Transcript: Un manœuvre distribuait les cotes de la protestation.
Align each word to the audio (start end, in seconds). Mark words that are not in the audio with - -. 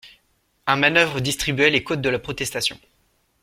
Un 0.65 0.77
manœuvre 0.77 1.19
distribuait 1.21 1.69
les 1.69 1.83
cotes 1.83 2.01
de 2.01 2.09
la 2.09 2.17
protestation. 2.17 2.79